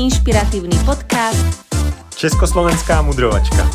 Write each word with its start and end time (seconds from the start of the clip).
inšpiratívny 0.00 0.80
podcast 0.88 1.68
Československá 2.16 3.04
mudrovačka. 3.04 3.68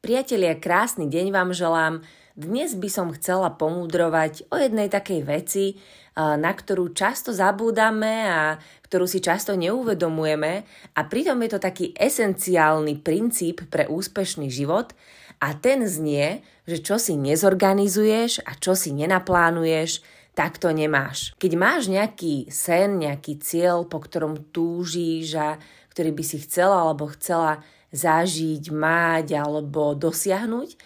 Priatelia, 0.00 0.56
krásny 0.56 1.04
deň 1.04 1.28
vám 1.28 1.52
želám. 1.52 1.94
Dnes 2.32 2.72
by 2.72 2.88
som 2.88 3.12
chcela 3.12 3.52
pomudrovať 3.52 4.48
o 4.48 4.56
jednej 4.56 4.88
takej 4.88 5.28
veci, 5.28 5.76
na 6.16 6.48
ktorú 6.48 6.96
často 6.96 7.36
zabúdame 7.36 8.32
a 8.32 8.56
ktorú 8.88 9.04
si 9.04 9.20
často 9.20 9.52
neuvedomujeme 9.52 10.64
a 10.96 11.00
pritom 11.04 11.36
je 11.44 11.50
to 11.52 11.60
taký 11.60 11.92
esenciálny 11.92 13.04
princíp 13.04 13.68
pre 13.68 13.84
úspešný 13.92 14.48
život 14.48 14.96
a 15.44 15.52
ten 15.52 15.84
znie, 15.84 16.40
že 16.64 16.80
čo 16.80 16.96
si 16.96 17.20
nezorganizuješ 17.20 18.40
a 18.48 18.56
čo 18.56 18.72
si 18.72 18.96
nenaplánuješ, 18.96 20.00
tak 20.36 20.60
to 20.60 20.68
nemáš. 20.68 21.32
Keď 21.40 21.52
máš 21.56 21.88
nejaký 21.88 22.52
sen, 22.52 23.00
nejaký 23.00 23.40
cieľ, 23.40 23.88
po 23.88 24.04
ktorom 24.04 24.52
túžíš 24.52 25.32
a 25.40 25.56
ktorý 25.96 26.12
by 26.12 26.24
si 26.28 26.44
chcela 26.44 26.84
alebo 26.84 27.08
chcela 27.16 27.64
zažiť, 27.96 28.68
mať 28.68 29.32
alebo 29.32 29.96
dosiahnuť, 29.96 30.76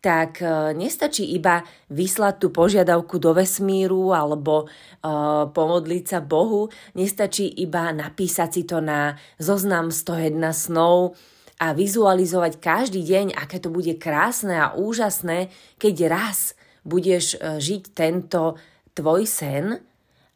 tak 0.00 0.40
e, 0.40 0.72
nestačí 0.72 1.36
iba 1.36 1.60
vyslať 1.92 2.34
tú 2.40 2.48
požiadavku 2.48 3.20
do 3.20 3.32
vesmíru 3.32 4.12
alebo 4.12 4.68
uh, 4.68 5.48
pomodliť 5.48 6.04
sa 6.04 6.20
Bohu, 6.20 6.68
nestačí 6.92 7.48
iba 7.60 7.88
napísať 7.88 8.50
si 8.52 8.62
to 8.68 8.84
na 8.84 9.16
zoznam 9.40 9.88
101 9.88 10.36
snov 10.52 11.16
a 11.56 11.72
vizualizovať 11.72 12.60
každý 12.60 13.00
deň, 13.00 13.32
aké 13.32 13.64
to 13.64 13.72
bude 13.72 13.96
krásne 13.96 14.52
a 14.52 14.76
úžasné, 14.76 15.48
keď 15.80 16.12
raz 16.12 16.52
budeš 16.84 17.40
e, 17.40 17.56
žiť 17.62 17.82
tento 17.96 18.60
tvoj 18.94 19.26
sen, 19.26 19.78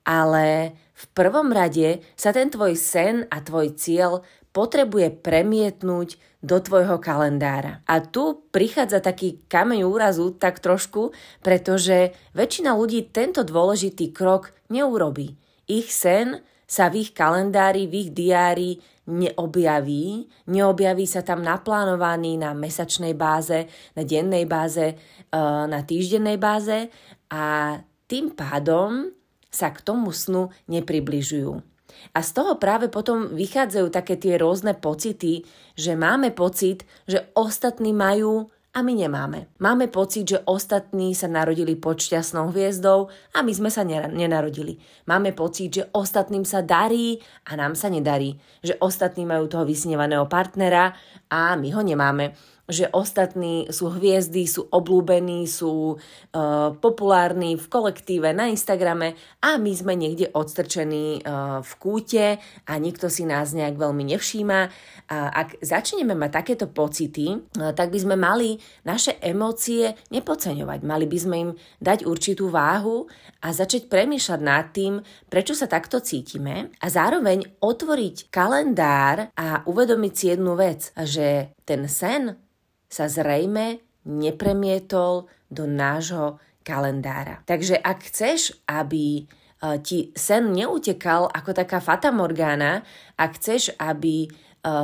ale 0.03 0.75
v 0.99 1.05
prvom 1.15 1.55
rade 1.55 2.03
sa 2.19 2.35
ten 2.35 2.51
tvoj 2.51 2.75
sen 2.75 3.25
a 3.31 3.39
tvoj 3.39 3.79
cieľ 3.79 4.27
potrebuje 4.51 5.23
premietnúť 5.23 6.19
do 6.43 6.57
tvojho 6.59 6.99
kalendára. 6.99 7.83
A 7.87 8.03
tu 8.03 8.47
prichádza 8.51 9.03
taký 9.03 9.43
kameň 9.47 9.87
úrazu 9.87 10.35
tak 10.35 10.59
trošku, 10.59 11.15
pretože 11.43 12.15
väčšina 12.35 12.75
ľudí 12.75 13.11
tento 13.11 13.47
dôležitý 13.47 14.11
krok 14.11 14.55
neurobí. 14.71 15.39
Ich 15.69 15.95
sen 15.95 16.43
sa 16.69 16.91
v 16.91 17.07
ich 17.07 17.11
kalendári, 17.15 17.87
v 17.87 17.95
ich 18.07 18.11
diári 18.15 18.71
neobjaví. 19.09 20.29
Neobjaví 20.53 21.07
sa 21.09 21.25
tam 21.25 21.41
naplánovaný 21.41 22.37
na 22.39 22.53
mesačnej 22.53 23.17
báze, 23.17 23.67
na 23.97 24.05
dennej 24.05 24.45
báze, 24.45 24.95
eh, 24.95 25.65
na 25.65 25.81
týždennej 25.83 26.37
báze 26.37 26.93
a 27.33 27.77
tým 28.09 28.33
pádom 28.33 29.13
sa 29.53 29.71
k 29.71 29.85
tomu 29.85 30.11
snu 30.11 30.49
nepribližujú. 30.67 31.61
A 32.13 32.21
z 32.21 32.31
toho 32.37 32.61
práve 32.61 32.93
potom 32.93 33.33
vychádzajú 33.33 33.89
také 33.89 34.21
tie 34.21 34.37
rôzne 34.37 34.77
pocity, 34.77 35.45
že 35.75 35.93
máme 35.97 36.33
pocit, 36.37 36.85
že 37.09 37.29
ostatní 37.33 37.97
majú 37.97 38.49
a 38.77 38.85
my 38.85 38.95
nemáme. 38.95 39.49
Máme 39.59 39.89
pocit, 39.89 40.29
že 40.29 40.45
ostatní 40.45 41.17
sa 41.17 41.27
narodili 41.27 41.75
pod 41.75 41.99
šťastnou 41.99 42.53
hviezdou 42.53 43.09
a 43.35 43.39
my 43.41 43.51
sme 43.51 43.73
sa 43.73 43.83
nenarodili. 43.89 44.79
Máme 45.09 45.33
pocit, 45.33 45.83
že 45.83 45.89
ostatným 45.91 46.45
sa 46.45 46.61
darí 46.61 47.19
a 47.49 47.57
nám 47.57 47.73
sa 47.75 47.89
nedarí. 47.89 48.37
Že 48.61 48.79
ostatní 48.79 49.25
majú 49.25 49.49
toho 49.49 49.65
vysnevaného 49.65 50.29
partnera 50.29 50.95
a 51.33 51.57
my 51.57 51.69
ho 51.75 51.83
nemáme 51.83 52.37
že 52.69 52.85
ostatní 52.93 53.73
sú 53.73 53.89
hviezdy, 53.89 54.45
sú 54.45 54.69
oblúbení, 54.69 55.49
sú 55.49 55.97
uh, 55.97 56.77
populárni 56.77 57.57
v 57.57 57.65
kolektíve 57.65 58.37
na 58.37 58.53
Instagrame 58.53 59.17
a 59.41 59.57
my 59.57 59.73
sme 59.73 59.97
niekde 59.97 60.29
odstrčení 60.37 61.25
uh, 61.25 61.65
v 61.65 61.73
kúte 61.81 62.27
a 62.69 62.73
nikto 62.77 63.09
si 63.09 63.25
nás 63.25 63.57
nejak 63.57 63.81
veľmi 63.81 64.13
nevšíma. 64.13 64.59
A 65.09 65.17
ak 65.33 65.65
začneme 65.65 66.13
mať 66.13 66.31
takéto 66.45 66.69
pocity, 66.69 67.41
uh, 67.41 67.73
tak 67.73 67.89
by 67.89 67.99
sme 68.05 68.21
mali 68.21 68.61
naše 68.85 69.17
emócie 69.25 69.97
nepodceňovať. 70.13 70.85
Mali 70.85 71.09
by 71.09 71.19
sme 71.19 71.37
im 71.41 71.51
dať 71.81 72.05
určitú 72.05 72.53
váhu 72.53 73.09
a 73.41 73.49
začať 73.49 73.89
premýšľať 73.89 74.41
nad 74.45 74.77
tým, 74.77 75.01
prečo 75.33 75.57
sa 75.57 75.65
takto 75.65 76.05
cítime 76.05 76.69
a 76.85 76.87
zároveň 76.93 77.49
otvoriť 77.65 78.29
kalendár 78.29 79.33
a 79.33 79.65
uvedomiť 79.65 80.13
si 80.13 80.25
jednu 80.37 80.53
vec, 80.53 80.93
že 80.93 81.57
ten 81.65 81.89
sen 81.89 82.37
sa 82.89 83.07
zrejme 83.07 83.85
nepremietol 84.09 85.29
do 85.53 85.65
nášho 85.69 86.41
kalendára. 86.65 87.45
Takže 87.45 87.81
ak 87.81 88.09
chceš, 88.09 88.53
aby 88.69 89.23
e, 89.23 89.23
ti 89.85 90.13
sen 90.13 90.53
neutekal 90.53 91.29
ako 91.33 91.57
taká 91.57 91.81
fata 91.81 92.13
morgana, 92.13 92.85
ak 93.17 93.41
chceš, 93.41 93.73
aby 93.81 94.27
e, 94.27 94.29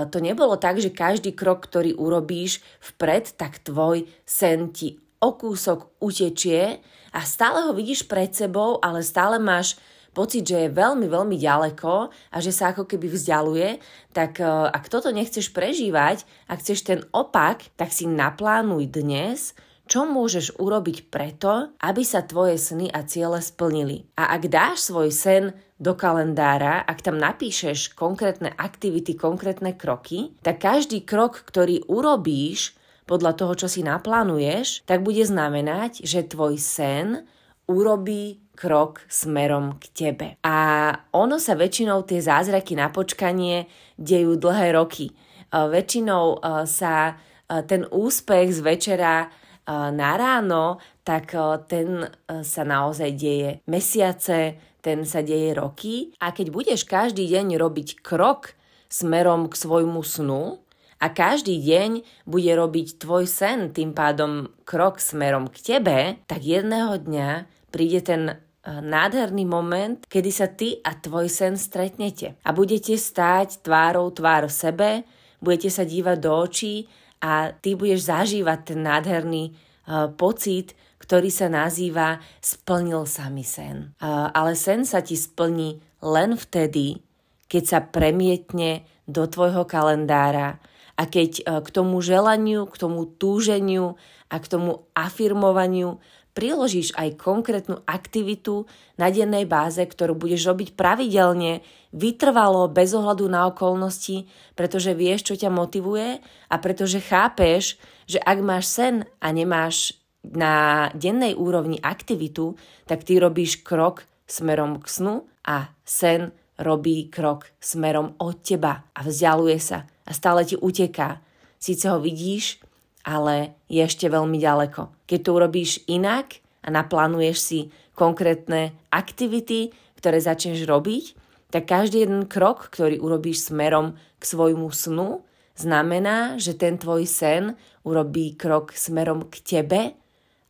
to 0.08 0.20
nebolo 0.20 0.56
tak, 0.56 0.80
že 0.80 0.92
každý 0.92 1.36
krok, 1.36 1.68
ktorý 1.68 1.96
urobíš 1.96 2.64
vpred, 2.80 3.36
tak 3.36 3.60
tvoj 3.60 4.08
sen 4.24 4.72
ti 4.72 5.00
o 5.20 5.36
kúsok 5.36 6.00
utečie 6.04 6.84
a 7.16 7.20
stále 7.24 7.64
ho 7.64 7.72
vidíš 7.72 8.04
pred 8.04 8.32
sebou, 8.32 8.76
ale 8.84 9.00
stále 9.00 9.40
máš 9.40 9.80
pocit, 10.14 10.46
že 10.46 10.66
je 10.66 10.76
veľmi, 10.78 11.10
veľmi 11.10 11.34
ďaleko 11.34 12.08
a 12.08 12.36
že 12.38 12.54
sa 12.54 12.70
ako 12.70 12.86
keby 12.86 13.10
vzdialuje, 13.10 13.82
tak 14.14 14.38
e, 14.38 14.46
ak 14.46 14.86
toto 14.86 15.10
nechceš 15.10 15.50
prežívať, 15.50 16.22
ak 16.46 16.62
chceš 16.62 16.86
ten 16.86 17.00
opak, 17.10 17.66
tak 17.74 17.90
si 17.90 18.06
naplánuj 18.06 18.86
dnes, 18.88 19.58
čo 19.84 20.08
môžeš 20.08 20.56
urobiť 20.56 21.12
preto, 21.12 21.76
aby 21.82 22.02
sa 22.06 22.24
tvoje 22.24 22.56
sny 22.56 22.88
a 22.88 23.04
ciele 23.04 23.42
splnili. 23.42 24.08
A 24.16 24.32
ak 24.32 24.48
dáš 24.48 24.88
svoj 24.88 25.12
sen 25.12 25.52
do 25.76 25.92
kalendára, 25.92 26.80
ak 26.86 27.04
tam 27.04 27.20
napíšeš 27.20 27.92
konkrétne 27.92 28.54
aktivity, 28.56 29.12
konkrétne 29.18 29.76
kroky, 29.76 30.32
tak 30.40 30.62
každý 30.64 31.04
krok, 31.04 31.44
ktorý 31.44 31.84
urobíš 31.90 32.78
podľa 33.04 33.36
toho, 33.36 33.52
čo 33.52 33.68
si 33.68 33.84
naplánuješ, 33.84 34.88
tak 34.88 35.04
bude 35.04 35.20
znamenať, 35.20 36.00
že 36.00 36.24
tvoj 36.24 36.56
sen 36.56 37.28
urobí 37.70 38.40
krok 38.54 39.02
smerom 39.10 39.76
k 39.82 39.84
tebe. 39.90 40.28
A 40.46 40.90
ono 41.16 41.42
sa 41.42 41.58
väčšinou 41.58 42.06
tie 42.06 42.22
zázraky 42.22 42.78
na 42.78 42.90
počkanie 42.92 43.66
dejú 43.98 44.38
dlhé 44.38 44.78
roky. 44.78 45.10
Väčšinou 45.50 46.42
sa 46.66 47.18
ten 47.46 47.86
úspech 47.90 48.54
z 48.54 48.60
večera 48.62 49.28
na 49.68 50.10
ráno, 50.16 50.80
tak 51.04 51.32
ten 51.68 52.08
sa 52.44 52.62
naozaj 52.62 53.10
deje 53.16 53.50
mesiace, 53.68 54.60
ten 54.84 55.08
sa 55.08 55.24
deje 55.24 55.56
roky. 55.56 56.12
A 56.20 56.32
keď 56.32 56.52
budeš 56.52 56.84
každý 56.84 57.24
deň 57.28 57.56
robiť 57.56 58.04
krok 58.04 58.52
smerom 58.88 59.48
k 59.48 59.54
svojmu 59.56 60.02
snu, 60.04 60.63
a 61.00 61.06
každý 61.10 61.58
deň 61.60 62.04
bude 62.28 62.52
robiť 62.54 63.02
tvoj 63.02 63.26
sen 63.26 63.74
tým 63.74 63.94
pádom 63.96 64.50
krok 64.62 65.02
smerom 65.02 65.50
k 65.50 65.76
tebe, 65.76 65.98
tak 66.28 66.40
jedného 66.42 66.98
dňa 67.00 67.30
príde 67.74 68.00
ten 68.06 68.22
e, 68.30 68.34
nádherný 68.66 69.44
moment, 69.44 69.98
kedy 70.06 70.30
sa 70.30 70.46
ty 70.46 70.78
a 70.80 70.94
tvoj 70.94 71.26
sen 71.26 71.58
stretnete 71.58 72.38
a 72.46 72.50
budete 72.54 72.94
stáť 72.94 73.66
tvárou 73.66 74.10
tvár 74.14 74.46
sebe, 74.46 75.02
budete 75.42 75.68
sa 75.68 75.84
dívať 75.84 76.16
do 76.22 76.30
očí 76.32 76.88
a 77.24 77.52
ty 77.52 77.72
budeš 77.72 78.12
zažívať 78.12 78.58
ten 78.68 78.80
nádherný 78.84 79.52
uh, 79.52 80.12
pocit, 80.12 80.76
ktorý 81.00 81.32
sa 81.32 81.48
nazýva 81.48 82.20
splnil 82.40 83.08
sa 83.08 83.32
mi 83.32 83.40
sen. 83.40 83.96
Uh, 83.96 84.28
ale 84.28 84.52
sen 84.52 84.84
sa 84.84 85.00
ti 85.00 85.16
splní 85.16 85.80
len 86.04 86.36
vtedy, 86.36 87.00
keď 87.48 87.64
sa 87.64 87.78
premietne 87.80 88.84
do 89.08 89.24
tvojho 89.24 89.64
kalendára 89.64 90.60
a 90.94 91.02
keď 91.06 91.30
uh, 91.42 91.60
k 91.60 91.68
tomu 91.70 91.98
želaniu, 91.98 92.66
k 92.70 92.76
tomu 92.78 93.06
túženiu 93.06 93.98
a 94.30 94.38
k 94.38 94.46
tomu 94.46 94.86
afirmovaniu 94.94 95.98
priložíš 96.34 96.90
aj 96.98 97.14
konkrétnu 97.14 97.80
aktivitu 97.86 98.66
na 98.98 99.08
dennej 99.08 99.46
báze, 99.46 99.78
ktorú 99.78 100.18
budeš 100.18 100.50
robiť 100.50 100.74
pravidelne, 100.74 101.62
vytrvalo, 101.94 102.66
bez 102.66 102.90
ohľadu 102.90 103.24
na 103.30 103.46
okolnosti, 103.46 104.26
pretože 104.58 104.98
vieš, 104.98 105.30
čo 105.30 105.34
ťa 105.38 105.50
motivuje 105.54 106.18
a 106.50 106.54
pretože 106.58 106.98
chápeš, 106.98 107.78
že 108.10 108.18
ak 108.18 108.38
máš 108.42 108.66
sen 108.66 108.94
a 109.22 109.30
nemáš 109.30 109.94
na 110.26 110.88
dennej 110.98 111.38
úrovni 111.38 111.78
aktivitu, 111.78 112.58
tak 112.90 113.06
ty 113.06 113.22
robíš 113.22 113.62
krok 113.62 114.02
smerom 114.26 114.82
k 114.82 114.86
snu 114.90 115.14
a 115.46 115.70
sen 115.86 116.34
robí 116.58 117.06
krok 117.14 117.54
smerom 117.62 118.18
od 118.18 118.42
teba 118.42 118.90
a 118.90 119.00
vzdialuje 119.06 119.58
sa 119.62 119.86
a 120.04 120.10
stále 120.12 120.44
ti 120.44 120.56
uteká. 120.56 121.20
Sice 121.58 121.88
ho 121.88 121.98
vidíš, 121.98 122.60
ale 123.04 123.56
je 123.68 123.80
ešte 123.84 124.08
veľmi 124.08 124.36
ďaleko. 124.40 125.08
Keď 125.08 125.18
to 125.20 125.30
urobíš 125.36 125.80
inak 125.88 126.40
a 126.64 126.72
naplánuješ 126.72 127.36
si 127.40 127.60
konkrétne 127.96 128.76
aktivity, 128.92 129.72
ktoré 130.00 130.20
začneš 130.20 130.64
robiť, 130.68 131.04
tak 131.52 131.70
každý 131.70 132.04
jeden 132.04 132.26
krok, 132.26 132.68
ktorý 132.72 132.98
urobíš 132.98 133.48
smerom 133.52 133.94
k 134.18 134.22
svojmu 134.26 134.68
snu, 134.74 135.22
znamená, 135.54 136.36
že 136.40 136.58
ten 136.58 136.76
tvoj 136.80 137.06
sen 137.06 137.54
urobí 137.86 138.34
krok 138.34 138.74
smerom 138.74 139.30
k 139.30 139.34
tebe 139.40 139.82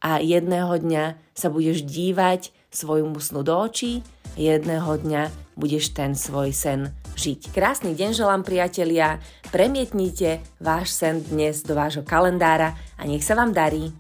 a 0.01 0.11
jedného 0.23 0.73
dňa 0.81 1.05
sa 1.37 1.53
budeš 1.53 1.85
dívať 1.85 2.55
svojmu 2.73 3.21
snu 3.21 3.45
do 3.45 3.55
očí 3.55 4.01
jedného 4.35 4.99
dňa 4.99 5.31
budeš 5.55 5.95
ten 5.95 6.19
svoj 6.19 6.51
sen 6.51 6.91
žiť. 7.15 7.55
Krásny 7.55 7.95
deň 7.95 8.11
želám 8.15 8.43
priatelia, 8.43 9.23
premietnite 9.49 10.43
váš 10.59 10.95
sen 10.95 11.23
dnes 11.23 11.63
do 11.63 11.79
vášho 11.79 12.03
kalendára 12.03 12.75
a 12.99 13.03
nech 13.07 13.23
sa 13.23 13.39
vám 13.39 13.55
darí. 13.55 13.95